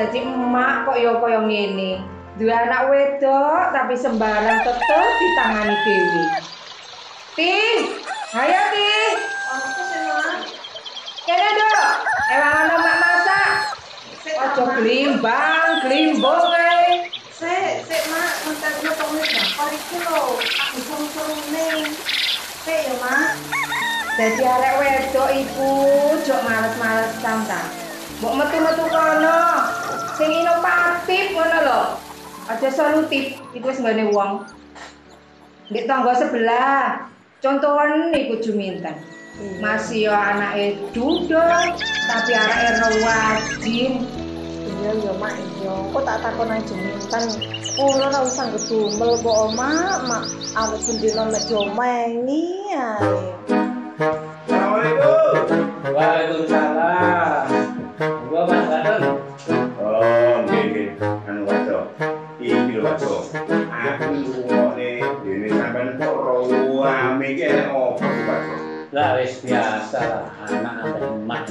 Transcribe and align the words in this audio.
Jadi 0.00 0.24
emak 0.24 0.88
kok 0.88 0.96
yo 0.96 1.20
koyo 1.20 1.44
ngene. 1.44 2.00
Dua 2.40 2.56
anak 2.64 2.88
wedok 2.88 3.68
tapi 3.76 3.92
sembarang 3.92 4.64
tetep 4.64 5.08
ditangani 5.20 5.76
dewi. 5.84 6.24
Ti, 7.36 7.56
ayo 8.32 8.60
Ti. 8.72 8.92
Apa 9.44 9.80
sih, 9.84 10.00
Mak? 10.08 10.40
Kene 11.28 11.48
dok, 11.52 11.90
emang 12.32 12.54
ana 12.64 12.76
mak 12.80 12.96
masak. 12.96 13.50
Ojo 14.24 14.62
Mak. 14.64 14.76
glimbang, 14.80 15.68
glimbong 15.84 16.48
ae. 16.48 17.12
Sik, 17.36 17.84
sik, 17.84 18.02
Mak. 18.08 18.32
Mentek 18.48 18.72
potong 18.80 19.20
wis 19.20 19.28
bakar 19.36 19.68
iki 19.68 20.00
lho. 20.00 20.40
Aku 20.40 20.78
suruh-surune. 20.80 21.92
Sik 22.64 22.80
ya, 22.88 22.94
Mak. 23.04 23.36
Dadi 24.16 24.42
arek 24.48 24.74
wedok 24.80 25.28
iku 25.44 25.72
jok 26.24 26.40
males-malesan 26.40 27.44
ta. 27.44 27.68
Mbok 28.24 28.32
metu-metu 28.36 28.84
kono. 28.88 29.49
Sing 30.20 30.36
inovatif 30.36 31.32
ngono 31.32 31.58
lho. 31.64 31.82
Aja 32.52 32.68
solutif, 32.68 33.40
iku 33.56 33.72
wis 33.72 33.80
nggone 33.80 34.12
wong. 34.12 34.44
Di 35.72 35.88
tangga 35.88 36.12
sebelah. 36.12 37.08
Contohan 37.40 38.12
iku 38.12 38.36
Juminten. 38.44 39.00
Masih 39.64 40.04
yo 40.04 40.12
anake 40.12 40.76
duduk, 40.92 41.72
tapi 42.04 42.36
areke 42.36 43.00
wajin. 43.00 44.04
Iya 44.68 44.92
ya 44.92 45.12
mak 45.16 45.32
iya. 45.40 45.72
Kok 45.88 46.02
tak 46.04 46.20
takon 46.20 46.52
aja 46.52 46.74
mintan. 46.76 47.24
Ora 47.80 48.12
ora 48.12 48.20
usah 48.20 48.52
gedumel 48.52 49.16
kok 49.24 49.56
mak. 49.56 50.04
Mak 50.04 50.24
aku 50.52 50.76
sendiri 50.84 51.16
mek 51.16 51.48
diomengi 51.48 52.76
ae. 52.76 53.08
Assalamualaikum. 54.44 55.48
Waalaikumsalam. 55.96 56.69
Waco. 62.80 63.28
Aku 63.68 64.04
ngrungokne 64.08 65.04
dene 65.20 65.48
sampean 65.52 66.00
opo? 66.00 66.80
Lah 68.90 69.20
wis 69.20 69.44
biasa 69.44 70.00
anak 70.48 70.96
emak. 70.96 71.44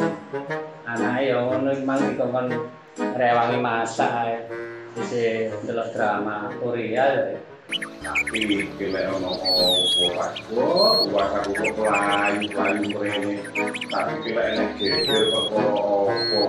Anake 0.90 1.30
ya 1.30 1.38
ngono 1.38 1.70
iki 1.70 1.86
mang 1.86 2.02
dikongkon 2.02 2.50
rewangi 2.98 3.62
masak 3.62 4.10
ae. 4.26 4.36
Wis 4.98 5.14
ndelok 5.64 5.94
drama 5.94 6.50
Korea 6.58 7.06
ya. 7.14 7.38
Tapi 8.02 8.66
kele 8.82 9.02
ono 9.14 9.38
opo 9.38 10.06
waco? 10.18 10.66
Waco 11.14 11.50
kok 11.54 11.78
layu-layu 11.78 12.90
rene. 12.98 13.38
Tapi 13.86 14.14
kele 14.26 14.44
enek 14.58 14.70
geger 14.82 15.30
perkara 15.30 15.78
opo. 15.78 16.42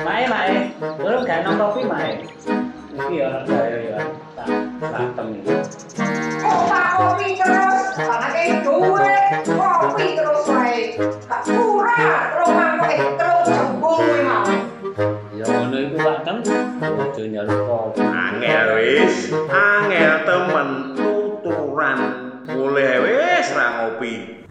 Mae 0.00 0.24
mae, 0.32 0.72
durung 0.96 1.28
gak 1.28 1.44
nang 1.44 1.60
topi 1.60 1.84
mae. 1.84 2.24
Iki 3.00 3.16
ono 3.24 3.40
gawe 3.48 3.78
ya 3.80 3.96
tak 4.36 4.92
latem 4.92 5.26
iki. 5.40 5.52
Kok 6.40 6.60
kopi 7.00 7.28
terus, 7.40 7.80
kopi 9.56 10.06
terus 10.12 10.44
wae. 10.52 11.00
Gak 11.00 11.42
kurang, 11.48 12.76
terus 12.84 13.08
terus 13.16 13.46
jembung. 13.48 14.04
Ya 15.32 15.44
ngono 15.48 15.76
iku 15.80 15.96
latem. 16.04 16.36
Ojo 16.80 17.22
nyaluk 17.24 17.60
kopi. 17.64 18.04
Angel 18.04 18.68
wis, 18.76 19.32
angel 19.48 20.14
temen 20.28 20.68
tuturan. 20.96 21.98
Mulai 22.52 23.00
wis 23.00 23.48
ra 23.56 23.66
ngopi. 23.80 24.44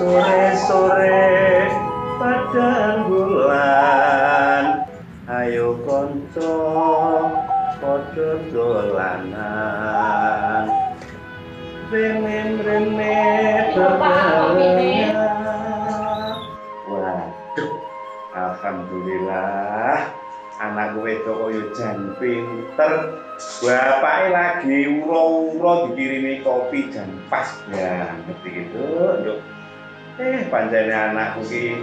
Sore-sore 0.00 1.28
padang 2.16 3.04
bulan 3.04 4.09
kanca 6.30 7.34
padha 7.82 8.38
dolanan. 8.54 9.90
Rene-rene 11.90 13.18
Alhamdulillah 18.30 20.06
anak 20.62 20.94
gue 20.94 21.18
itu 21.18 21.32
koyo 21.34 21.74
jan 21.74 22.14
pinter. 22.22 23.18
Bapaknya 23.64 24.28
lagi 24.30 24.86
uro-uro 25.00 25.90
dikirimi 25.90 26.44
kopi 26.44 26.92
jan 26.92 27.08
pas 27.32 27.48
banget 27.72 28.36
gitu 28.44 28.84
yuk 29.24 29.40
eh 30.20 30.44
pancene 30.52 30.92
anakku 30.92 31.40
ki 31.48 31.80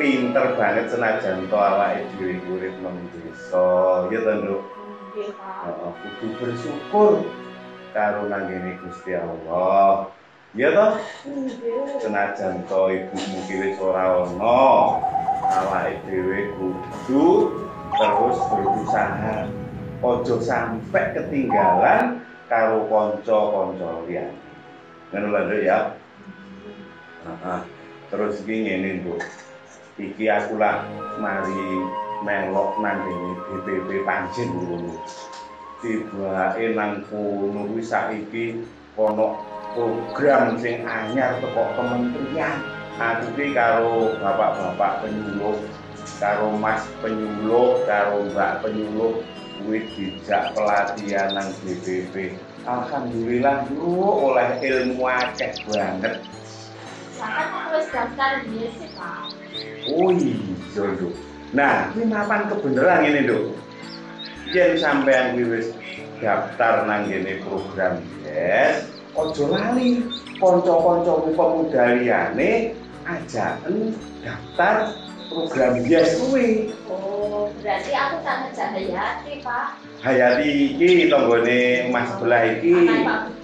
pinter 0.00 0.56
banget 0.56 0.88
senajan 0.88 1.44
to 1.52 1.56
awake 1.60 2.08
dhewe 2.16 2.40
urip 2.48 2.72
nang 2.80 2.96
desa. 3.12 4.08
Ya 4.08 4.18
to 4.24 4.32
Nduk? 4.40 4.62
Nggih. 5.12 5.28
Heeh, 5.36 5.90
kudu 6.00 6.26
bersyukur 6.40 7.28
karo 7.92 8.24
nanggene 8.32 8.80
Gusti 8.80 9.12
Allah. 9.12 10.08
Ya 10.56 10.72
Nggih. 10.72 12.00
senajan 12.00 12.64
to 12.64 12.88
ibumu 12.88 13.38
ki 13.44 13.54
wis 13.60 13.76
ora 13.76 14.24
ana 14.24 14.60
awake 15.60 16.00
dhewe 16.08 16.48
kudu 16.56 17.52
terus 17.92 18.38
berusaha. 18.48 19.52
Ojo 20.00 20.40
sampai 20.40 21.12
ketinggalan 21.12 22.24
karo 22.48 22.88
kanca-kanca 22.88 24.00
liyan. 24.08 24.32
Ngono 25.12 25.28
lho 25.44 25.58
ya? 25.60 25.92
Heeh. 27.20 27.60
terus 28.10 28.42
iki 28.42 28.66
ngene 28.66 29.06
Bu 29.06 29.14
iki 30.00 30.24
aku 30.32 30.56
lah 30.56 30.88
mari 31.20 31.84
melok 32.24 32.80
nang 32.80 33.04
ngene 33.04 33.30
BPP 33.48 33.88
Panjen 34.08 34.48
ngono 34.56 34.96
tibake 35.80 36.64
nang 36.76 37.04
kono 37.08 37.68
kuwi 37.68 37.84
saiki 37.84 38.56
ana 38.96 39.36
program 39.72 40.58
sing 40.60 40.82
anyar 40.84 41.38
teko 41.40 41.62
kementerian. 41.76 42.58
Aku 43.00 43.32
ki 43.32 43.56
karo 43.56 44.12
bapak-bapak 44.20 45.00
penyuluh 45.00 45.56
karo 46.20 46.52
mas 46.52 46.84
penyuluh 47.00 47.80
karo 47.88 48.28
mbak 48.28 48.60
penyuluh 48.60 49.24
kuwi 49.56 49.88
dijak 49.96 50.52
pelatihan 50.52 51.32
nang 51.32 51.48
BPP 51.64 52.36
Alhamdulillah 52.68 53.64
lu 53.72 54.04
oleh 54.28 54.60
ilmu 54.60 55.00
akeh 55.08 55.48
banget. 55.64 56.20
Bahkan 57.16 57.46
aku 57.56 57.68
wis 57.80 57.88
daftar 57.88 58.44
dia 58.52 58.68
sih 58.76 58.88
pak. 58.92 59.29
Oh 59.90 60.10
iya, 60.14 60.36
Nduk. 60.76 61.12
Nah, 61.50 61.90
ini 61.98 62.06
mapan 62.06 62.46
kebenaran 62.46 63.06
ini, 63.10 63.26
Nduk. 63.26 63.58
Yen 64.50 64.74
sampean 64.78 65.38
kuwi 65.38 65.46
wis 65.46 65.66
daftar 66.18 66.82
nang 66.82 67.06
ngene 67.06 67.38
program 67.46 68.02
Yes, 68.26 68.90
ojo 69.14 69.46
lali 69.46 70.02
kanca-kancamu 70.42 71.30
pemuda 71.38 71.94
liyane 71.94 72.74
ajaken 73.06 73.94
daftar 74.26 74.90
program 75.30 75.86
Yes 75.86 76.18
kuwi. 76.18 76.74
Oh, 76.90 77.46
berarti 77.62 77.94
aku 77.94 78.16
tak 78.26 78.36
ngejak 78.42 78.68
Hayati 78.74 79.32
pak. 79.46 79.66
Hayati 80.02 80.48
iki 80.74 81.06
tanggane 81.06 81.86
Mas 81.94 82.10
sebelah 82.10 82.42
iki. 82.58 82.74
Anak 82.74 82.98
Pak. 83.06 83.39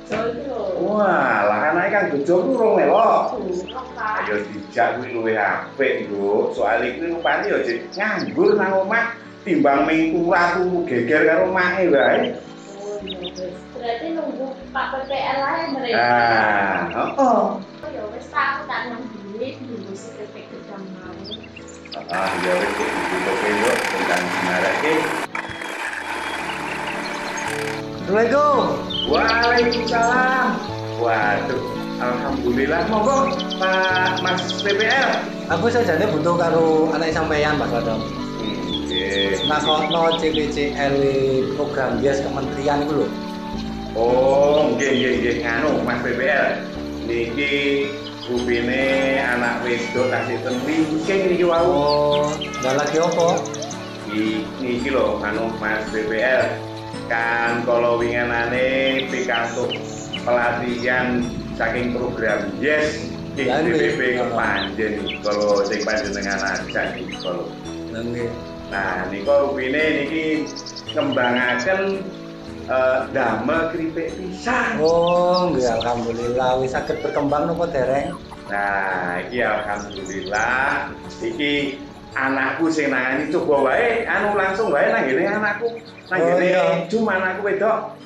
Wah, 0.77 1.51
lah 1.51 1.75
anake 1.75 1.89
Kang 1.91 2.07
Bejo 2.15 2.35
ku 2.39 2.51
urung 2.55 2.79
melok. 2.79 3.43
Ayo 3.99 4.39
dijak 4.55 5.03
kuwi 5.03 5.11
luwih 5.11 5.35
apik, 5.35 6.07
Nduk. 6.07 6.55
Soal 6.55 6.87
iki 6.87 7.11
rupane 7.11 7.51
ya 7.51 7.59
Dik, 7.65 7.91
nganggur 7.99 8.55
nang 8.55 8.87
omah 8.87 9.19
timbang 9.43 9.83
ming 9.91 10.15
turu 10.15 10.87
geger 10.87 11.27
karo 11.27 11.51
make 11.51 11.91
wae. 11.91 12.39
Berarti 13.75 14.07
nunggu 14.15 14.47
Pak 14.71 14.87
PPL 14.95 15.37
lah 15.43 15.55
yang 15.59 15.71
mereka. 15.75 16.07
Heeh. 16.95 17.15
Oh, 17.19 17.59
ya 17.91 18.03
wis 18.15 18.31
aku 18.31 18.61
tak 18.71 18.81
nang 18.95 19.03
duit 19.11 19.59
dulu 19.67 19.91
sertifikat 19.91 20.55
gedang 20.55 20.87
mau. 20.95 21.19
Ah, 22.15 22.31
ya 22.47 22.53
wis 22.63 22.73
ditutup 22.79 23.37
Nduk 23.43 23.77
tentang 23.91 24.23
dinarake. 24.23 24.95
Assalamualaikum. 28.07 28.96
Waalaikumsalam. 29.07 30.59
Waduh, 30.99 31.63
alhamdulillah 32.03 32.91
monggo 32.91 33.31
Pak 33.55 34.19
Mas 34.19 34.59
PPL. 34.67 35.11
Aku 35.47 35.71
sajane 35.71 36.11
butuh 36.11 36.35
karo 36.35 36.91
anak 36.91 37.15
sampeyan 37.15 37.55
Mas 37.55 37.71
Wadon. 37.71 38.03
Nggih. 38.43 39.47
Nakokno 39.47 40.19
CPCL 40.19 40.97
program 41.55 42.03
Bias 42.03 42.19
Kementerian 42.19 42.83
iku 42.83 42.93
lho. 42.99 43.09
Oh, 43.95 44.75
nggih 44.75 44.91
nggih 44.91 45.13
nggih 45.23 45.35
nganu 45.47 45.71
Mas 45.87 46.03
PPL. 46.03 46.47
Niki 47.07 47.87
rupine 48.27 49.23
anak 49.23 49.63
wedok 49.63 50.11
kasih 50.11 50.43
ten 50.43 50.59
wingking 50.67 51.31
niki 51.31 51.47
wau. 51.47 52.27
Oh, 52.27 52.27
lagi 52.59 52.99
opo? 52.99 53.39
Iki 54.59 54.91
lho 54.91 55.23
anu 55.23 55.47
Mas 55.63 55.87
PPL. 55.95 56.66
Kan 57.07 57.63
kalau 57.63 58.03
wingenane 58.03 59.07
pikantuk 59.11 59.71
pelatihan 60.27 61.23
saking 61.55 61.95
program 61.95 62.51
Yes 62.59 63.17
Lah, 63.37 63.61
DPP 63.61 64.17
kepanjen 64.17 65.21
kalau 65.21 65.61
sing 65.69 65.85
panjenengan 65.85 66.41
ajak 66.41 66.97
kalau. 67.21 67.53
Nah, 68.73 69.05
nika 69.13 69.35
rupine 69.45 69.83
niki 70.01 70.49
ngembangaken 70.97 72.01
eh 72.67 72.99
damel 73.13 73.61
kripik 73.71 74.17
pisang. 74.17 74.81
Oh, 74.81 75.53
nggih 75.53 75.69
alhamdulillah 75.69 76.65
wis 76.65 76.73
saged 76.73 76.97
berkembang 77.05 77.53
napa 77.53 77.69
dereng? 77.69 78.17
Nah, 78.49 79.21
iki 79.29 79.45
alhamdulillah 79.45 80.89
iki 81.21 81.77
anakku 82.17 82.73
sing 82.73 82.89
nangani 82.89 83.29
coba 83.29 83.71
wae 83.71 84.09
anu 84.09 84.33
langsung 84.33 84.73
wae 84.73 84.89
nang 84.89 85.05
anakku. 85.45 85.77
Nang 86.07 86.23
Oh, 86.23 86.39
iya. 86.39 86.87
cuma 86.87 87.19
anakku 87.19 87.43
wedok. 87.51 87.99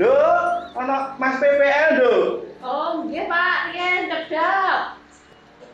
Nduk, 0.00 0.54
ana 0.80 1.12
Mas 1.20 1.36
PPL, 1.36 2.00
Nduk. 2.00 2.24
Oh, 2.64 3.04
nggih 3.04 3.28
Pak, 3.28 3.58
riyen 3.70 4.08
cedhak. 4.08 4.96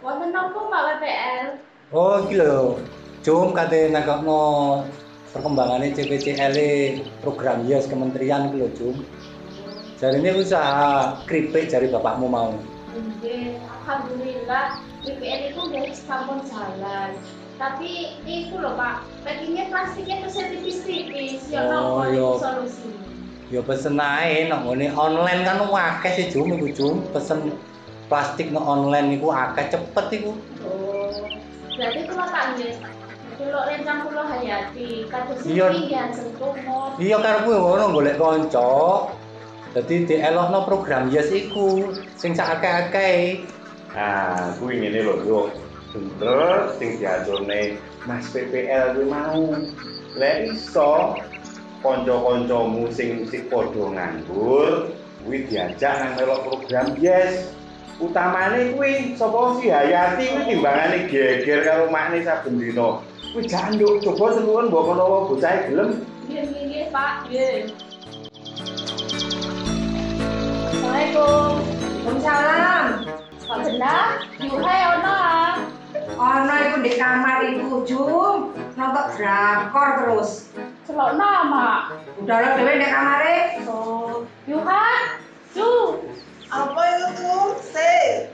Wonten 0.02 0.34
napa 0.34 0.58
Pak 0.58 0.82
WPL? 0.99 1.44
Oh, 1.94 2.26
iki 2.26 2.34
lho. 2.43 2.82
Cum 3.22 3.55
kate 3.55 3.93
nangkokno 3.94 4.40
perkembangannya 5.31 5.94
CPCL 5.94 6.55
E, 6.58 6.72
program 7.22 7.62
Yes 7.70 7.87
Kementerian 7.87 8.50
iki 8.50 8.56
lho, 8.58 8.69
Cum. 8.75 8.96
Jarine 10.02 10.34
usaha 10.34 11.23
keripik 11.31 11.70
jari 11.70 11.87
bapakmu 11.93 12.26
mau. 12.26 12.50
Nggih, 12.90 13.62
alhamdulillah 13.62 14.82
WPL 15.06 15.55
itu 15.55 15.61
nggih 15.70 15.94
sampun 15.94 16.43
jalan. 16.50 17.14
Tapi 17.60 18.16
itu 18.24 18.56
loh 18.56 18.72
Pak, 18.72 19.04
packingnya 19.20 19.68
plastiknya 19.68 20.24
tuh 20.24 20.32
tipis-tipis. 20.48 21.44
Ya 21.52 21.68
Oh, 21.68 22.08
iya. 22.08 22.16
itu 22.16 22.40
solusinya? 22.40 23.04
Ya 23.52 23.60
pesen 23.60 24.00
ae 24.00 24.48
nang 24.48 24.64
ngene 24.64 24.96
online 24.96 25.44
kan 25.44 25.60
akeh 25.60 26.12
sih 26.16 26.26
Cum 26.32 26.56
iku 26.56 26.72
Cum. 26.72 26.96
Pesen 27.12 27.52
plastik 28.08 28.48
no 28.48 28.64
online 28.64 29.20
iku 29.20 29.28
akeh 29.28 29.68
cepet 29.68 30.06
iku. 30.24 30.32
Oh, 30.64 31.20
berarti 31.76 32.00
kula 32.08 32.26
panggil. 32.32 32.70
Kula 33.36 33.60
rencang 33.68 34.08
kula 34.08 34.22
hayati, 34.24 35.04
kados 35.12 35.44
Iya. 35.44 35.68
pinggian 35.68 36.08
sentumo. 36.16 36.96
Iya 36.96 37.20
karepku 37.20 37.52
ngono 37.52 37.92
golek 37.92 38.16
kanca. 38.16 38.72
Dadi 39.76 40.08
dielokno 40.08 40.64
program 40.64 41.12
Yes 41.12 41.28
iku 41.28 41.92
sing 42.16 42.32
sak 42.32 42.58
akeh-akeh. 42.58 43.44
Nah, 43.92 44.56
kuwi 44.56 44.80
ngene 44.80 45.04
lho, 45.04 45.14
Nduk. 45.22 45.69
Bener 45.90 46.70
sing 46.78 47.02
diaturne 47.02 47.75
Mas 48.06 48.31
PPL 48.31 48.94
kuwi 48.94 49.06
mau. 49.10 49.58
Lek 50.14 50.54
iso 50.54 51.19
kanca-kancamu 51.82 52.87
sing 52.94 53.26
sik 53.26 53.50
padha 53.50 53.90
nganggur, 53.90 54.94
kuwi 55.26 55.50
diajak 55.50 55.94
nang 55.98 56.12
melok 56.14 56.46
program 56.46 56.94
Yes. 56.98 57.50
Utamane 57.98 58.72
kuwi 58.78 59.19
sapa 59.19 59.58
si 59.58 59.69
Hayati 59.69 60.31
kuwi 60.31 60.42
timbangane 60.54 61.10
geger 61.10 61.66
karo 61.66 61.90
makne 61.90 62.22
saben 62.22 62.62
dina. 62.62 63.02
Kuwi 63.34 63.50
janduk 63.50 63.98
coba 64.06 64.38
seluwen 64.38 64.70
mbok 64.70 64.94
menawa 64.94 65.26
bocah 65.26 65.66
gelem. 65.66 66.06
Nggih, 66.31 66.46
nggih, 66.46 66.84
Pak. 66.94 67.26
Nggih. 67.26 67.75
Assalamualaikum. 70.70 71.50
Waalaikumsalam. 72.06 72.87
Pak 73.50 73.58
Benar, 73.66 74.08
yuhai 74.38 74.81
ono 74.94 75.10
ah. 75.10 75.50
Ono 76.20 76.54
iku 76.54 76.76
di 76.84 76.92
kamar 76.94 77.42
iku 77.50 77.82
Jum, 77.82 78.54
nonton 78.78 79.06
drakor 79.16 79.88
terus. 79.98 80.52
Celok 80.87 81.19
nama. 81.19 81.90
Udah 82.20 82.37
lo 82.38 82.48
dhewe 82.58 82.72
di 82.78 82.87
kamare. 82.87 83.37
So, 83.66 83.76
yuhai. 84.46 85.19
Ju. 85.56 85.98
Apa 86.50 86.81
itu 86.94 87.06
tuh? 87.19 87.58
Se. 87.62 88.26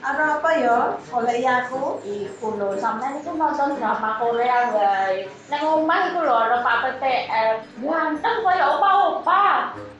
Ada 0.00 0.40
apa 0.40 0.50
ya? 0.56 0.78
Oleh 1.12 1.44
aku. 1.44 2.00
Iku 2.04 2.56
lho, 2.56 2.76
sampean 2.80 3.20
iku 3.20 3.36
nonton 3.36 3.76
drama 3.76 4.20
Korea 4.20 4.72
guys. 4.72 5.28
Nang 5.52 5.64
omah 5.80 6.12
iku 6.12 6.20
lho 6.24 6.34
ana 6.36 6.58
Pak 6.64 6.76
PTL. 6.84 7.52
Ganteng 7.84 8.36
kaya 8.44 8.64
opa-opa. 8.76 9.46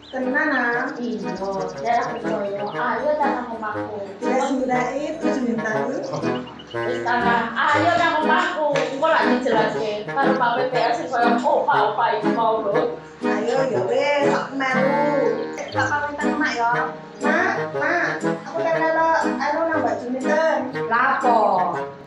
Tenan 0.09 0.49
ah. 0.49 0.89
Iya, 0.97 1.37
daerah. 1.85 2.09
Ayo 2.73 3.11
nang 3.21 3.53
omahku. 3.53 4.01
Ya 4.25 4.41
sudah 4.49 4.85
itu 4.97 5.27
sebentar. 5.29 5.93
Terus 6.69 7.01
karena 7.01 7.49
ayo 7.57 7.91
nang 7.97 8.21
omahku, 8.21 8.77
engko 8.77 9.09
lak 9.09 9.25
dijelaske 9.25 10.05
karo 10.05 10.37
Pak 10.37 10.51
PPL 10.61 10.93
sing 10.93 11.09
koyo 11.09 11.33
opa 11.41 11.75
opa 11.97 12.05
iki 12.21 12.29
mau 12.37 12.61
lho. 12.61 13.01
Ayo 13.25 13.57
ya 13.73 13.81
wis, 13.89 14.29
aku 14.29 14.53
melu. 14.53 15.01
Cek 15.57 15.85
pamitan 15.89 16.37
mak 16.37 16.53
ya. 16.53 16.93
Mak, 17.25 17.73
mak, 17.73 18.21
aku 18.21 18.59
kan 18.61 18.85
lo, 18.85 19.11
anu 19.41 19.61
nang 19.65 19.81
Mbak 19.81 19.95
Juni 19.97 20.21
ten. 20.21 20.59
Lapo? 20.93 21.37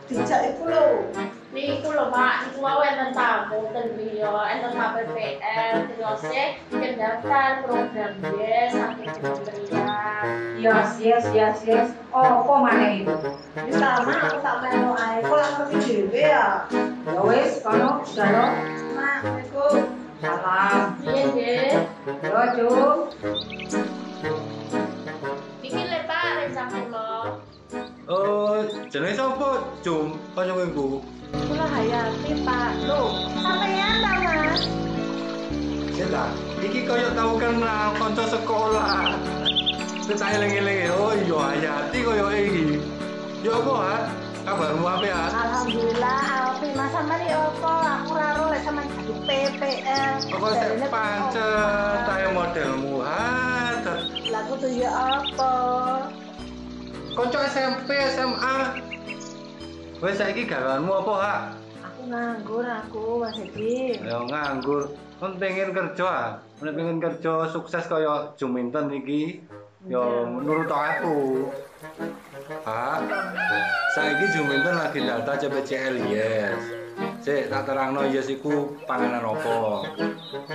Dijak 0.06 0.54
iku 0.54 0.70
lho. 0.70 1.10
Niku 1.52 1.92
lho 1.92 2.08
Mak, 2.08 2.48
niku 2.48 2.64
wae 2.64 2.88
enten 2.88 3.12
tamu 3.12 3.68
ten 3.76 3.92
beliau, 4.00 4.40
enten 4.48 4.72
terus 4.72 6.24
yang 6.32 6.96
daftar 6.96 7.68
program 7.68 8.12
yes 8.40 8.72
sampai 8.72 9.12
kementerian. 9.12 10.32
Yes, 10.64 10.96
yes, 11.04 11.28
yes, 11.36 11.60
yes. 11.68 11.88
Oh, 12.16 12.48
apa 12.48 12.54
maneh 12.56 13.04
itu? 13.04 13.16
Wis 13.68 13.76
sama 13.76 14.16
aku 14.16 14.40
tak 14.40 14.56
melu 14.64 14.96
ae. 14.96 15.20
Kok 15.20 15.44
ngerti 15.44 15.78
dhewe 16.08 16.24
ya. 16.24 16.72
Ya 17.04 17.20
wis, 17.20 17.60
kono 17.60 18.00
sudah 18.08 18.28
lo. 18.32 18.46
Mak, 18.96 19.20
Assalamualaikum. 19.20 19.76
Salam. 20.24 20.80
Iya 21.04 21.24
nggih. 21.36 21.84
Yo, 22.32 22.42
Jum. 22.56 22.98
Iki 25.60 25.82
lho 25.84 26.00
Pak, 26.08 26.24
rencang 26.40 26.70
kula. 26.80 27.12
Oh, 28.08 28.64
jenenge 28.88 29.20
sapa? 29.20 29.68
Cum, 29.84 30.16
kanca 30.32 30.64
iku. 30.64 31.04
Kula 31.32 31.66
Hayati, 31.68 32.32
Pak. 32.44 32.72
Loh, 32.84 33.16
sampeyan 33.40 34.04
ta, 34.04 34.12
Mas? 34.20 34.62
Sila, 35.96 36.26
iki 36.60 36.84
koyo 36.84 37.10
tau 37.16 37.40
kenal 37.40 37.96
kanca 37.96 38.26
sekolah. 38.28 39.16
Terus 40.04 40.20
tak 40.20 40.36
eling-eling, 40.36 40.92
oh 40.92 41.16
iya 41.16 41.40
Hayati 41.40 42.00
koyo 42.04 42.28
iki. 42.36 42.84
Ya 43.42 43.56
apa, 43.58 43.74
ha? 43.80 43.98
Kabarmu 44.42 44.86
apa 44.90 45.06
ya? 45.06 45.22
Alhamdulillah, 45.32 46.22
Alfi, 46.26 46.68
Mas 46.74 46.90
sampean 46.92 47.22
ya 47.30 47.38
apa? 47.46 47.74
Aku 48.02 48.12
raro 48.18 48.44
lek 48.50 48.62
sampean 48.66 48.86
jadi 48.90 49.14
PPL. 49.30 50.14
Apa 50.34 50.48
sih 50.58 50.90
pancet, 50.90 51.98
saya 52.10 52.28
modelmu, 52.34 53.06
ha? 53.06 53.78
Lah 54.34 54.44
kudu 54.50 54.68
ya 54.68 54.90
apa? 54.90 55.54
Kanca 57.14 57.40
SMP, 57.54 57.90
SMA. 58.18 58.91
Wes 60.02 60.18
saiki 60.18 60.50
gaweanmu 60.50 61.06
apa, 61.06 61.14
ha? 61.22 61.36
Aku 61.86 62.02
nganggur 62.10 62.66
aku, 62.66 63.22
Mas 63.22 63.38
Edi. 63.38 64.02
Ya 64.02 64.18
nganggur. 64.18 64.90
Kon 65.22 65.38
pengen 65.38 65.78
kerja, 65.78 66.08
ah? 66.10 66.32
Pengen 66.58 66.98
kerja 66.98 67.46
sukses 67.54 67.86
kaya 67.86 68.34
Juminten 68.34 68.90
iki, 68.90 69.46
ya 69.86 70.02
menurut 70.26 70.74
aku. 70.74 71.46
Ha? 72.66 72.98
Saiki 73.94 74.26
Juminten 74.34 74.74
lagi 74.74 75.06
data 75.06 75.38
CPCL 75.38 75.96
Yes. 76.10 76.62
Sik 77.22 77.54
tak 77.54 77.70
terangno 77.70 78.02
Yes 78.10 78.26
iku 78.34 78.74
panganan 78.90 79.22
apa. 79.22 79.86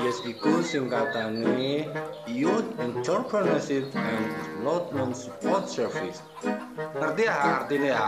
Yes 0.02 0.26
iku 0.26 0.58
singkatane 0.58 1.86
Youth 2.26 2.66
Entrepreneurship 2.82 3.94
and 3.94 4.26
Development 4.58 5.14
Support 5.14 5.70
Service. 5.70 6.18
Ngerti 6.98 7.22
ya 7.30 7.62
artinya 7.62 7.90
ya? 7.94 8.06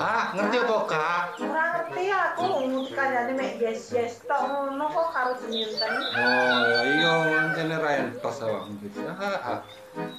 Ah, 0.00 0.32
ngerti 0.32 0.56
apa 0.62 0.76
kak? 0.88 1.24
Ora 1.44 1.64
ngerti 1.76 2.04
aku 2.08 2.42
ngerti 2.64 2.92
karyane 2.96 3.32
mek 3.36 3.52
yes 3.60 3.92
yes 3.92 4.24
tok 4.24 4.48
ngono 4.48 4.88
kok 4.88 5.08
karo 5.12 5.32
Juminten. 5.36 5.92
Oh, 6.16 6.58
ya 6.64 6.80
iya 6.88 7.14
ngene 7.52 7.76
ra 7.76 7.90
entos 8.00 8.38
awakmu 8.40 8.80
iki. 8.88 9.00
Ah, 9.04 9.40
ah. 9.40 9.58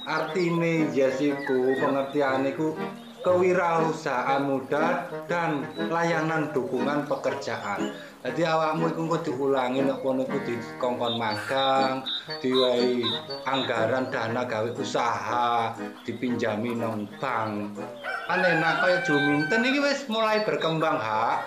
Artine 0.06 0.94
yes 0.94 1.18
iku 1.18 1.74
pengertiane 1.82 2.54
iku 2.54 2.78
kewirausahaan 3.24 4.44
muda 4.44 5.08
dan 5.26 5.64
layanan 5.88 6.52
dukungan 6.52 7.08
pekerjaan. 7.08 7.90
Jadi 8.20 8.40
awakmu 8.44 8.92
iku 8.92 9.02
kudu 9.16 9.32
diulangi 9.32 9.80
nek 9.80 10.04
kono 10.04 10.28
iku 10.28 10.38
dikongkon 10.44 11.16
magang, 11.16 12.04
diwai 12.44 13.00
anggaran 13.48 14.12
dana 14.12 14.44
gawe 14.44 14.70
usaha, 14.76 15.72
dipinjami 16.04 16.76
nang 16.76 17.08
bank. 17.16 17.80
Kan 18.24 18.40
enak 18.40 18.80
kaya 18.80 18.98
Juminten 19.04 19.68
iki 19.68 19.84
wis 19.84 20.08
mulai 20.08 20.40
berkembang, 20.48 20.96
ha. 20.96 21.44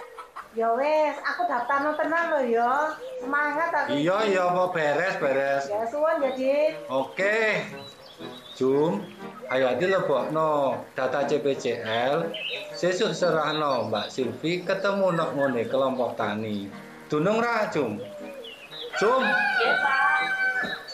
Ya 0.53 0.69
wes, 0.77 1.17
aku 1.25 1.50
daftar 1.50 1.89
tenan 1.98 2.25
lho 2.34 2.41
ya. 2.53 2.93
Semangat 3.17 3.69
aku. 3.74 3.98
Iya, 3.98 4.17
iya 4.29 4.43
apa 4.46 4.63
beres, 4.69 5.15
beres. 5.17 5.63
Ya 5.69 5.81
suwun 5.89 6.22
jadi. 6.22 6.77
Oke, 6.86 7.65
Jum, 8.57 9.05
ayo 9.50 9.74
adi 9.74 9.86
lebokno 9.86 10.81
data 10.93 11.25
CPCL, 11.25 12.29
sesuk 12.74 13.13
serahno 13.13 13.89
Mbak 13.89 14.10
Silvi 14.10 14.62
ketemu 14.65 15.13
nok 15.13 15.34
ngene 15.38 15.69
kelompok 15.69 16.17
tani. 16.17 16.69
Dunung 17.10 17.38
ra, 17.41 17.69
Jum? 17.74 18.01
Jum, 18.98 19.22
Nggih 19.22 19.74
Pak. 19.81 20.22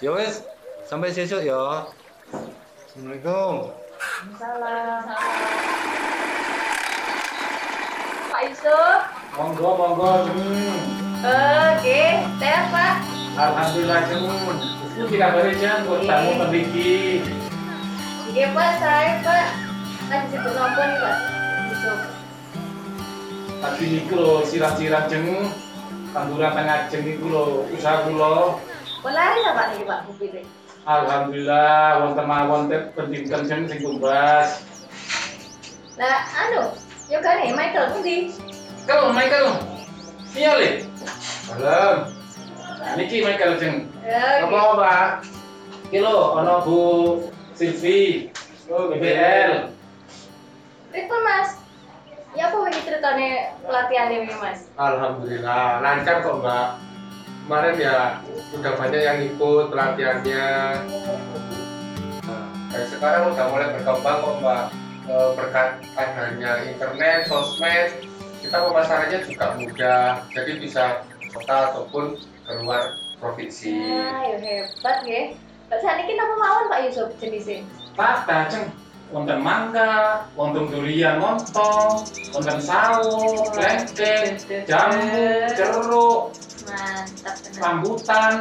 ya 0.03 0.11
wis, 0.15 0.43
sampai 0.87 1.11
sesuk 1.15 1.39
ya. 1.43 1.87
Assalamualaikum. 2.87 3.71
Salam. 4.39 5.03
Pak 8.33 8.41
Yusuf. 8.49 8.99
Monggo 9.37 9.69
monggo 9.77 10.11
Jeng. 10.29 10.43
Oke, 11.23 12.01
saya 12.41 12.59
Pak. 12.73 12.93
Alhamdulillah 13.33 14.01
Jeng. 14.09 14.25
Itu 14.93 15.05
tidak 15.09 15.29
boleh 15.37 15.55
Jeng, 15.57 15.85
buat 15.89 16.01
tamu 16.05 16.31
pendiki. 16.41 17.23
Iya 18.33 18.47
Pak, 18.51 18.69
saya 18.81 19.11
Pak. 19.21 19.45
Lagi 20.09 20.25
sibuk 20.33 20.53
nonton 20.57 20.87
nih 20.89 20.99
Pak. 20.99 21.17
Yusuf. 21.69 21.99
Tapi 23.63 23.83
niku 23.87 24.15
lho 24.19 24.35
sirah-sirah 24.43 25.05
Jeng. 25.07 25.49
Tanduran 26.13 26.51
tengah 26.57 26.89
Jeng 26.89 27.03
niku 27.05 27.25
lho 27.29 27.43
usaha 27.73 28.05
kula. 28.05 28.57
Mulai 29.05 29.41
ya 29.45 29.51
Pak 29.53 29.65
nih 29.77 29.85
Pak 29.85 29.99
mobilnya. 30.09 30.43
Alhamdulillah 30.83 32.03
wonten 32.03 32.25
mawon 32.27 32.67
teh 32.67 32.91
pendidikan 32.91 33.47
Jeng 33.47 33.71
sing 33.71 33.79
tumbas. 33.79 34.67
Nah, 35.95 36.27
anu, 36.27 36.75
yo 37.07 37.23
nih 37.23 37.55
Michael 37.55 37.95
pundi? 37.95 38.35
Kalau 38.83 39.15
Michael. 39.15 39.63
Iya 40.35 40.51
le. 40.59 40.69
Malam. 41.47 41.95
Niki 42.99 43.23
Michael 43.23 43.55
Jeng. 43.63 43.87
Ya, 44.03 44.43
Apa 44.43 44.75
Pak? 44.75 45.09
Kilo 45.87 46.35
ono 46.35 46.59
Bu 46.67 46.79
Silvi. 47.55 48.27
Oh, 48.67 48.91
BBL. 48.91 49.71
Itu 50.91 51.15
Mas. 51.23 51.63
Ya 52.33 52.49
apa 52.49 52.57
ini 52.65 52.79
ceritanya 52.83 53.55
pelatihan 53.63 54.09
ini 54.11 54.35
Mas? 54.35 54.67
Alhamdulillah 54.75 55.79
lancar 55.79 56.19
kok 56.25 56.43
Mbak. 56.43 56.92
Kemarin 57.43 57.75
ya 57.75 58.23
udah 58.55 58.73
banyak 58.79 59.01
yang 59.03 59.19
ikut 59.19 59.65
pelatihannya. 59.67 60.47
Nah, 62.23 62.47
dan 62.71 62.83
sekarang 62.87 63.35
udah 63.35 63.45
mulai 63.51 63.67
berkembang 63.75 64.17
kok 64.23 64.35
Mbak. 64.39 64.63
Eh, 65.03 65.29
berkat 65.35 65.69
adanya 65.99 66.63
internet, 66.63 67.27
sosmed, 67.27 68.07
kita 68.39 68.63
pemasarannya 68.63 69.19
juga 69.27 69.45
mudah. 69.59 70.23
Jadi 70.31 70.51
bisa 70.63 71.03
kota 71.35 71.75
ataupun 71.75 72.15
keluar 72.47 72.95
provinsi. 73.19 73.75
Ah, 73.91 74.23
yo 74.23 74.39
hebat 74.39 75.03
ya. 75.03 75.35
Pak 75.67 75.79
Saniki 75.83 76.15
apa 76.15 76.35
mawon 76.39 76.71
Pak 76.71 76.79
Yusuf 76.87 77.11
jenisnya? 77.19 77.67
Pak 77.99 78.23
Dajeng. 78.23 78.71
Wonten 79.11 79.45
mangga, 79.45 80.25
wonten 80.33 80.71
durian 80.73 81.21
montong, 81.21 82.01
wonten 82.33 82.57
sawo, 82.57 83.45
lengkeng, 83.53 84.41
jambu, 84.65 85.53
jeruk, 85.53 86.33
Mantap 86.63 87.35
benar. 87.39 87.59
rambutan. 87.59 88.31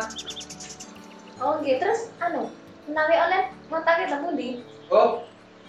Oh, 1.37 1.59
gitu. 1.59 1.79
Terus 1.79 2.01
anu, 2.19 2.51
menawi 2.85 3.15
online 3.17 3.49
kontaknya 3.67 4.07
temu 4.09 4.31
di 4.33 4.63
Oh, 4.87 5.25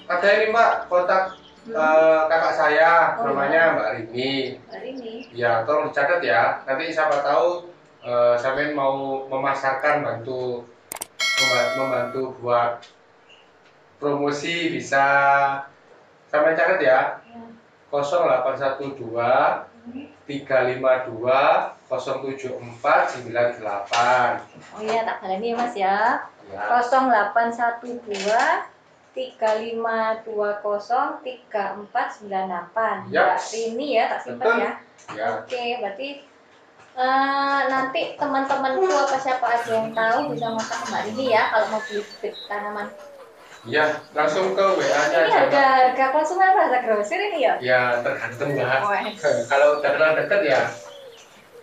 ada 0.05 0.27
ini 0.29 0.51
Mbak 0.51 0.71
kontak 0.85 1.33
eh, 1.65 2.21
kakak 2.27 2.53
saya 2.53 3.15
Oh, 3.17 3.25
namanya 3.25 3.73
Mbak 3.73 3.89
Rini. 3.95 4.59
hari 4.67 4.87
ini. 4.93 5.13
Ya, 5.31 5.63
tolong 5.63 5.89
dicatat 5.89 6.19
ya. 6.19 6.61
Nanti 6.63 6.91
siapa 6.91 7.23
tahu 7.23 7.71
eh, 8.01 8.35
sampean 8.35 8.75
mau 8.75 9.23
memasarkan 9.25 10.03
bantu 10.03 10.67
memba- 11.39 11.73
membantu 11.75 12.35
buat 12.37 12.83
promosi 13.97 14.69
bisa 14.69 15.05
sampean 16.27 16.53
catat 16.53 16.79
ya. 16.79 16.99
0812 17.89 19.69
352 20.25 21.82
074 21.99 22.57
98. 23.21 23.61
Oh 24.73 24.81
iya, 24.81 25.05
tak 25.05 25.17
baleni 25.21 25.53
ya 25.53 25.55
Mas 25.57 25.75
ya. 25.77 25.97
Ya. 26.49 26.81
0812 26.81 28.09
3520 29.13 30.25
3498. 31.21 33.13
Yap. 33.13 33.37
Mbak 33.37 33.41
Rini 33.53 33.87
ya, 33.93 34.03
tak 34.09 34.19
simpan 34.25 34.53
ya. 34.57 34.71
Ya. 35.13 35.27
Oke, 35.43 35.63
berarti 35.81 36.09
eh, 36.93 37.61
nanti 37.69 38.01
teman-temanku 38.17 38.85
apa 38.89 39.17
siapa 39.17 39.45
aja 39.49 39.71
yang 39.81 39.93
tahu 39.93 40.33
bisa 40.33 40.49
kontak 40.49 40.77
ke 40.81 40.85
Mbak 40.89 41.03
Rini 41.09 41.25
ya 41.29 41.43
kalau 41.53 41.65
mau 41.77 41.81
beli 41.85 42.01
bibit 42.01 42.33
tanaman. 42.49 42.87
Ya, 43.63 43.95
langsung 44.11 44.51
ke 44.59 44.65
WA-nya 44.75 45.23
Ini 45.23 45.31
aja. 45.31 45.39
harga 45.47 45.55
Mbak. 45.55 45.71
harga 45.79 46.05
konsumen 46.11 46.51
apa 46.51 46.67
harga 46.67 46.79
grosir 46.83 47.15
ini 47.15 47.47
ya? 47.47 47.55
Ya, 47.63 47.95
tergantung 48.03 48.59
Mbak. 48.59 48.79
Kalau 49.47 49.79
kenal 49.79 50.19
deket 50.19 50.41
ya 50.43 50.61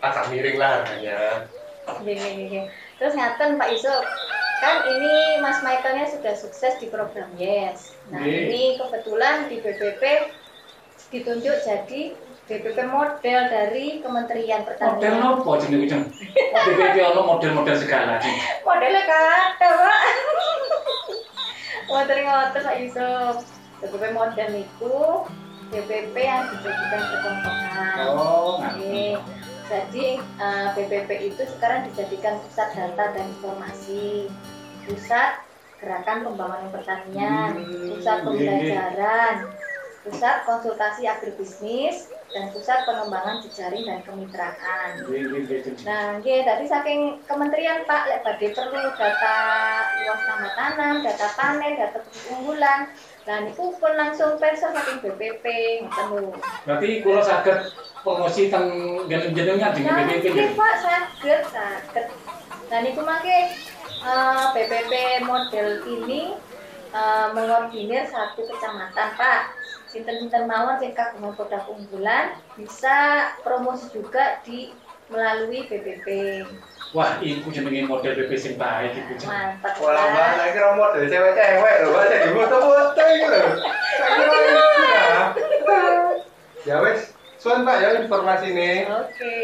agak 0.01 0.25
miring 0.29 0.57
lah 0.57 0.71
harganya. 0.81 1.19
Gini, 2.01 2.17
gini, 2.17 2.45
gini. 2.49 2.67
Terus 2.97 3.17
ngaten 3.17 3.57
Pak 3.57 3.69
Yusuf, 3.73 4.05
kan 4.61 4.85
ini 4.87 5.41
Mas 5.41 5.61
Michaelnya 5.61 6.07
sudah 6.07 6.35
sukses 6.37 6.77
di 6.79 6.87
program 6.87 7.29
Yes. 7.37 7.97
Nah 8.09 8.21
Nggih. 8.21 8.43
ini 8.49 8.63
kebetulan 8.77 9.49
di 9.49 9.57
BPP 9.59 10.03
ditunjuk 11.11 11.57
jadi 11.65 12.03
BPP 12.47 12.79
model 12.85 13.41
dari 13.47 14.03
Kementerian 14.03 14.63
Model 14.63 14.75
Pertanian. 14.75 15.15
nopo 15.19 15.55
jenenge 15.57 15.87
Jeng? 15.87 16.05
BBB 16.51 16.97
ono 17.11 17.23
model-model 17.27 17.77
segala. 17.79 18.19
Modelnya 18.63 19.03
kata 19.07 19.69
Pak. 19.71 20.01
Model 21.87 22.19
ngotot 22.23 22.63
Pak 22.63 22.77
Yusuf. 22.79 23.35
BPP 23.81 24.05
model 24.13 24.51
itu 24.61 24.97
BPP 25.71 26.15
yang 26.19 26.45
dijadikan 26.53 27.01
percontohan. 27.09 27.97
Oh, 28.13 28.61
Oke. 28.61 29.17
Jadi 29.71 30.19
BPP 30.75 31.31
itu 31.31 31.43
sekarang 31.47 31.87
dijadikan 31.87 32.43
pusat 32.43 32.75
data 32.75 33.15
dan 33.15 33.25
informasi, 33.39 34.27
pusat 34.91 35.47
gerakan 35.79 36.27
pembangunan 36.27 36.75
pertanian, 36.75 37.55
Hmm, 37.55 37.95
pusat 37.95 38.19
iya, 38.19 38.25
pembelajaran, 38.27 39.35
pusat 40.03 40.37
konsultasi 40.45 41.07
agribisnis, 41.07 42.11
dan 42.35 42.51
pusat 42.55 42.83
pengembangan 42.83 43.43
jejaring 43.47 43.87
dan 43.87 44.03
kemitraan. 44.07 44.91
Jeng. 45.07 45.83
Nah, 45.87 46.19
nggih, 46.19 46.47
tadi 46.47 46.65
saking 46.67 47.01
kementerian 47.27 47.83
Pak, 47.87 48.07
lek 48.11 48.23
badhe 48.27 48.55
perlu 48.55 48.83
data 48.95 49.37
luas 50.03 50.21
tambah 50.27 50.53
tanam, 50.55 50.95
data 51.03 51.27
panen, 51.39 51.73
data 51.79 51.99
unggulan. 52.31 52.81
Nah, 53.27 53.37
niku 53.47 53.75
pun 53.79 53.93
langsung 53.99 54.39
persa 54.39 54.71
saking 54.75 54.99
BPP, 55.03 55.45
ngoten 55.87 56.07
lho. 56.11 56.35
Berarti 56.67 56.89
kula 57.03 57.23
saged 57.23 57.59
promosi 58.01 58.49
teng 58.49 58.69
jenengan 59.09 59.73
Jeng 59.73 59.85
Nah, 59.85 60.03
BBB. 60.03 60.25
nggih 60.25 60.33
Jeng. 60.33 60.53
Pak, 60.55 60.75
saged, 60.81 61.43
saged. 61.49 62.07
Nah, 62.67 62.79
niku 62.81 63.01
mangke 63.01 63.39
eh, 64.01 64.45
BPP 64.53 64.93
model 65.23 65.69
ini 65.85 66.33
eh, 66.91 67.27
mengordinir 67.31 68.07
satu 68.07 68.43
kecamatan, 68.43 69.09
Pak. 69.15 69.41
Sinten-sinten 69.87 70.47
mawon 70.47 70.79
sing 70.79 70.95
kagungan 70.95 71.35
produk 71.35 71.67
unggulan 71.67 72.39
bisa 72.55 72.95
promosi 73.41 73.91
juga 73.91 74.39
di 74.41 74.71
melalui 75.09 75.67
BPP. 75.67 76.07
Wah, 76.91 77.19
iku 77.19 77.51
jenenge 77.51 77.85
model 77.85 78.15
BB 78.17 78.33
sing 78.35 78.55
baik 78.55 78.95
iku. 78.95 79.19
Mantap, 79.25 79.75
Walah 79.77 80.05
mbak, 80.09 80.29
saya 80.37 80.51
kira 80.51 80.71
model 80.75 81.05
cewek-cewek 81.05 81.75
loh, 81.81 81.91
mbak 81.91 82.05
jadi 82.07 82.29
foto-foto 82.31 83.03
ini 83.05 83.27
loh. 83.27 83.47
Saya 83.93 84.11
kira 84.15 84.35
itu 84.39 84.59
ya. 84.87 85.15
Ya 86.61 86.77
wes, 86.79 87.10
suan 87.41 87.65
pak 87.65 87.77
ya 87.81 87.89
informasi 88.05 88.53
ini. 88.53 88.85
Oke. 88.85 89.37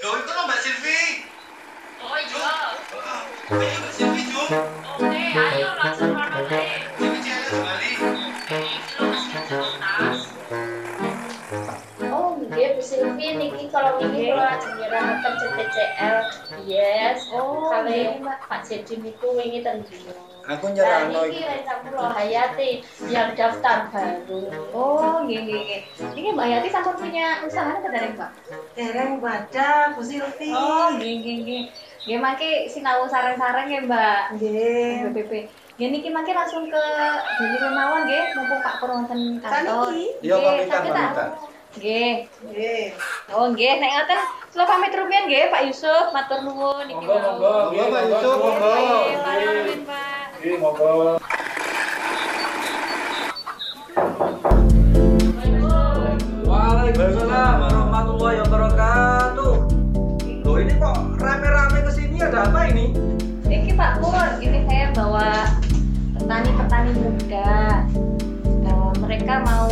Loh, 0.00 0.14
itu 0.20 0.32
Mbak 0.32 0.58
Silvi. 0.64 1.00
Oh 2.00 2.16
iya. 2.16 2.48
Ayo 3.52 3.76
Mbak 3.80 3.92
Silvi, 3.92 4.13
kalau 13.74 13.90
niki 13.98 14.30
kalau 14.30 14.46
lagi 14.46 14.68
nyerahkan 14.78 15.32
CTCL. 15.34 16.16
Yes. 16.62 17.18
Oh, 17.34 17.66
kali 17.74 18.22
Pak 18.22 18.60
Jadi 18.62 18.94
niku 19.02 19.34
wingi 19.34 19.66
ten 19.66 19.82
Rio. 19.82 20.14
Aku 20.44 20.70
Nah, 20.70 20.74
nyerahno 20.76 21.20
niki 21.26 21.40
Reza 21.42 21.74
Pulau 21.82 22.06
Hayati 22.14 22.70
yang 23.10 23.34
daftar 23.34 23.90
baru. 23.90 24.40
Oh, 24.70 25.26
nggih 25.26 25.40
nggih 25.42 25.58
nggih. 25.58 25.80
Niki 26.14 26.30
Mbak 26.30 26.46
Hayati 26.46 26.68
sampun 26.70 26.94
punya 27.02 27.42
usaha 27.42 27.74
apa 27.74 27.88
dari 27.90 28.08
Mbak? 28.14 28.30
Dereng 28.78 29.12
baca 29.18 29.68
Bu 29.98 30.02
Silvi. 30.06 30.54
Oh, 30.54 30.94
nggih 30.94 31.12
nggih 31.18 31.36
nggih. 31.42 31.62
Nggih 32.04 32.18
mangke 32.20 32.50
sinau 32.70 33.08
sareng-sareng 33.10 33.66
ya, 33.72 33.80
Mbak. 33.82 34.20
Nggih. 34.38 35.10
BPP. 35.10 35.32
Nggih 35.74 35.88
niki 35.90 36.08
mangke 36.14 36.30
langsung 36.36 36.70
ke 36.70 36.84
Deni 37.40 37.56
Runawan 37.58 38.06
nggih, 38.06 38.22
mumpung 38.38 38.60
Pak 38.62 38.74
Pur 38.78 38.90
wonten 38.94 39.42
kantor. 39.42 39.90
Saniki? 39.90 40.06
Iya, 40.22 40.36
tak? 40.68 40.80
pamitan. 40.86 41.53
Nggih. 41.74 42.30
Nggih. 42.46 42.84
Oh 43.34 43.50
nggih, 43.50 43.82
nek 43.82 43.90
ngoten 43.90 44.20
kula 44.54 44.64
pamit 44.70 44.94
rumiyin 44.94 45.26
nggih 45.26 45.50
Pak 45.50 45.62
Yusuf, 45.66 46.14
matur 46.14 46.46
nuwun 46.46 46.86
niki. 46.86 47.02
Monggo, 47.02 47.18
monggo. 47.18 47.74
Monggo, 47.74 47.84
Pak 47.90 48.02
Yusuf, 48.06 48.34
monggo. 48.38 48.74
Nggih, 48.78 49.78
Pak. 49.82 50.26
Nggih, 50.38 50.56
monggo. 50.62 50.92
Waalaikumsalam 56.46 57.54
warahmatullahi 57.66 58.38
wabarakatuh. 58.46 59.54
Loh 60.46 60.56
ini 60.62 60.72
kok 60.78 60.96
rame-rame 61.18 61.78
ke 61.82 61.90
sini 61.90 62.22
ada 62.22 62.46
apa 62.46 62.70
ini? 62.70 62.94
Niki 63.50 63.74
Pak 63.74 63.98
Pur, 63.98 64.38
ini 64.38 64.62
saya 64.70 64.94
bawa 64.94 65.50
petani-petani 66.14 66.92
muda. 67.02 67.82
Eh, 68.62 68.92
mereka 69.02 69.42
mau 69.42 69.63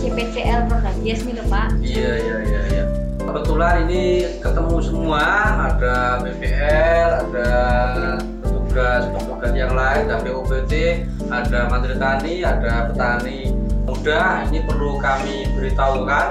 CPCL 0.00 0.60
produk 0.70 0.96
Yes 1.02 1.22
nih 1.26 1.34
loh 1.38 1.46
Pak. 1.50 1.68
Iya 1.82 2.12
iya 2.18 2.36
iya 2.46 2.60
iya. 2.72 2.84
Kebetulan 3.24 3.88
ini 3.88 4.02
ketemu 4.44 4.76
semua, 4.84 5.24
ada 5.72 6.20
BPL, 6.20 7.10
ada 7.24 7.50
petugas-petugas 8.44 9.52
yang 9.56 9.72
lain, 9.72 10.12
ada 10.12 10.20
BOPT, 10.20 10.72
ada 11.32 11.60
Menteri 11.72 11.96
Tani, 11.96 12.34
ada 12.44 12.72
petani 12.92 13.38
muda. 13.88 14.44
Ini 14.50 14.58
perlu 14.68 15.00
kami 15.00 15.48
beritahukan 15.56 16.26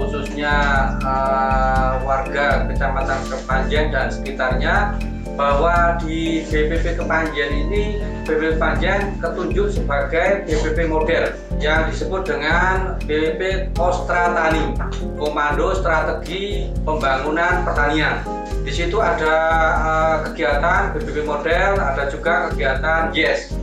khususnya 0.00 0.54
eh, 1.02 1.90
warga 2.06 2.64
Kecamatan 2.70 3.20
Kepanjen 3.28 3.92
dan 3.92 4.08
sekitarnya 4.08 4.96
bahwa 5.40 5.96
di 6.04 6.44
BPP 6.52 7.00
Kepanjen 7.00 7.48
ini 7.48 7.96
BPP 8.28 8.60
Kepanjen 8.60 9.16
ketunjuk 9.24 9.72
sebagai 9.72 10.44
BPP 10.44 10.84
model 10.84 11.32
yang 11.56 11.88
disebut 11.88 12.28
dengan 12.28 13.00
BPP 13.08 13.72
Ostra 13.80 14.36
Tani 14.36 14.76
Komando 15.16 15.72
Strategi 15.72 16.68
Pembangunan 16.84 17.64
Pertanian. 17.64 18.20
Di 18.60 18.68
situ 18.68 19.00
ada 19.00 19.36
eh, 19.80 20.16
kegiatan 20.28 20.92
BPP 20.92 21.24
model, 21.24 21.80
ada 21.80 22.12
juga 22.12 22.52
kegiatan 22.52 23.08
Yes. 23.16 23.56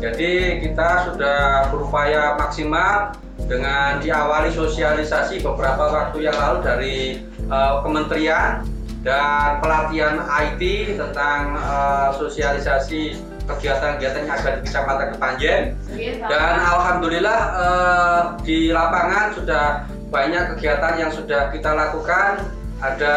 Jadi 0.00 0.64
kita 0.64 1.12
sudah 1.12 1.68
berupaya 1.68 2.40
maksimal 2.40 3.12
dengan 3.44 4.00
diawali 4.00 4.48
sosialisasi 4.48 5.44
beberapa 5.44 5.92
waktu 5.92 6.24
yang 6.24 6.36
lalu 6.40 6.58
dari 6.64 6.96
eh, 7.52 7.74
kementerian 7.84 8.77
dan 9.06 9.62
pelatihan 9.62 10.26
IT 10.26 10.62
tentang 10.98 11.54
eh, 11.54 12.08
sosialisasi 12.18 13.02
kegiatan-kegiatan 13.48 14.28
yang 14.28 14.34
ada 14.36 14.50
di 14.58 14.62
Kecamatan 14.68 15.08
Kepanjen. 15.16 15.62
Dan 16.28 16.54
alhamdulillah 16.60 17.40
eh, 17.56 18.20
di 18.44 18.58
lapangan 18.74 19.32
sudah 19.38 19.64
banyak 20.08 20.56
kegiatan 20.56 20.94
yang 21.00 21.10
sudah 21.12 21.52
kita 21.54 21.72
lakukan. 21.72 22.44
Ada 22.78 23.16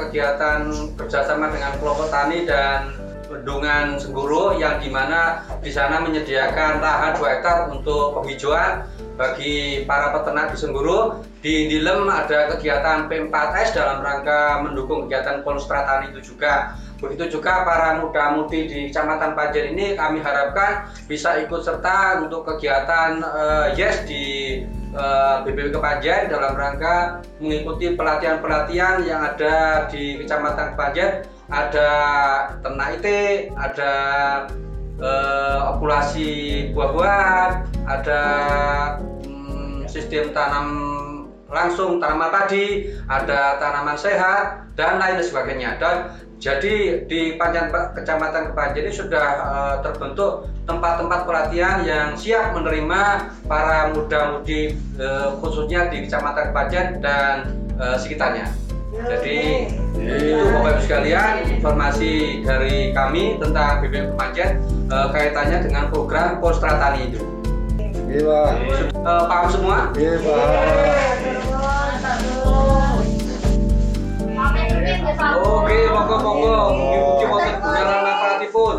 kegiatan 0.00 0.72
kerjasama 0.96 1.52
dengan 1.52 1.76
kelompok 1.76 2.08
tani 2.08 2.48
dan 2.48 2.96
bendungan 3.28 4.00
Sengguru 4.00 4.56
yang 4.56 4.80
di 4.80 4.88
mana 4.88 5.44
di 5.60 5.68
sana 5.68 6.00
menyediakan 6.00 6.80
lahan 6.80 7.12
2 7.20 7.20
hektar 7.20 7.68
untuk 7.68 8.16
penghijauan 8.16 8.88
bagi 9.20 9.84
para 9.84 10.16
peternak 10.16 10.56
di 10.56 10.58
Sengguru. 10.58 11.20
Di 11.38 11.70
Dilem 11.70 12.10
ada 12.10 12.50
kegiatan 12.50 13.06
P4S 13.06 13.78
dalam 13.78 14.02
rangka 14.02 14.58
mendukung 14.66 15.06
kegiatan 15.06 15.46
Konstra 15.46 15.86
Tani 15.86 16.10
itu 16.10 16.34
juga. 16.34 16.74
Begitu 16.98 17.38
juga 17.38 17.62
para 17.62 18.02
muda-mudi 18.02 18.66
di 18.66 18.78
Kecamatan 18.90 19.38
Panjen 19.38 19.70
ini 19.70 19.94
kami 19.94 20.18
harapkan 20.18 20.90
bisa 21.06 21.38
ikut 21.38 21.62
serta 21.62 22.26
untuk 22.26 22.42
kegiatan 22.42 23.22
eh, 23.22 23.66
Yes 23.78 24.02
di 24.10 24.26
eh, 24.90 25.36
BPW 25.46 25.70
Kepanjen 25.78 26.26
dalam 26.26 26.58
rangka 26.58 27.22
mengikuti 27.38 27.94
pelatihan-pelatihan 27.94 29.06
yang 29.06 29.22
ada 29.22 29.86
di 29.86 30.18
Kecamatan 30.18 30.74
Kepanjen 30.74 31.22
ada 31.46 31.90
ternak 32.66 32.98
IT, 32.98 33.06
ada 33.54 33.92
eh, 34.98 35.58
okulasi 35.70 36.30
buah-buahan, 36.74 37.50
ada 37.86 38.20
mm, 39.22 39.86
sistem 39.86 40.34
tanam 40.34 40.97
langsung 41.48 41.96
tanaman 41.98 42.28
padi, 42.28 42.92
ada 43.08 43.56
tanaman 43.56 43.96
sehat 43.96 44.68
dan 44.76 45.00
lain 45.00 45.20
sebagainya. 45.24 45.80
Dan 45.80 46.12
jadi 46.38 47.02
di 47.10 47.34
Panjen 47.34 47.72
Kecamatan 47.72 48.54
Kepanjen 48.54 48.86
ini 48.86 48.92
sudah 48.94 49.26
eh, 49.42 49.76
terbentuk 49.82 50.46
tempat-tempat 50.68 51.26
pelatihan 51.26 51.82
yang 51.82 52.14
siap 52.14 52.54
menerima 52.54 53.32
para 53.48 53.90
muda-mudi 53.90 54.76
eh, 55.00 55.28
khususnya 55.42 55.90
di 55.90 56.06
Kecamatan 56.06 56.52
Kepanjen 56.52 56.86
dan 57.02 57.34
eh, 57.80 57.96
sekitarnya. 57.98 58.46
Jadi 58.88 59.68
itu 60.00 60.42
Bapak 60.48 60.80
Ibu 60.80 60.80
sekalian 60.88 61.32
informasi 61.60 62.40
dari 62.40 62.90
kami 62.96 63.36
tentang 63.36 63.84
BPM 63.84 64.16
Kepanjen 64.16 64.50
kaitannya 64.88 65.58
dengan 65.60 65.92
program 65.92 66.40
Postra 66.40 66.80
Tani 66.80 67.12
itu. 67.12 67.20
Iya, 68.08 68.24
Pak. 68.24 68.52
Eh, 69.04 69.22
paham 69.28 69.46
semua? 69.52 69.76
Iya, 69.92 70.16
Pak. 70.24 71.37
Oke, 75.08 75.78
monggo 75.88 76.16
monggo 76.20 76.54
mugi-mugi 76.76 77.24
wonten 77.32 77.54
budalan 77.64 78.00
nafratipun. 78.04 78.76